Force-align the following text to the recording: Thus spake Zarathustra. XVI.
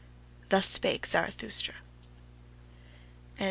Thus 0.49 0.65
spake 0.65 1.05
Zarathustra. 1.05 1.75
XVI. 3.35 3.39